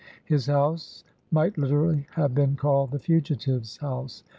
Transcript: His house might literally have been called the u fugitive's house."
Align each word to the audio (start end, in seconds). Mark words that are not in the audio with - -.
His 0.25 0.47
house 0.47 1.03
might 1.29 1.59
literally 1.59 2.07
have 2.15 2.33
been 2.33 2.55
called 2.55 2.89
the 2.89 2.95
u 2.97 3.03
fugitive's 3.03 3.77
house." 3.77 4.23